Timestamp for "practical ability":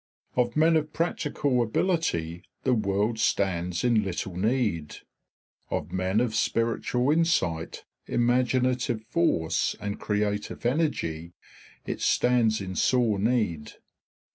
0.93-2.41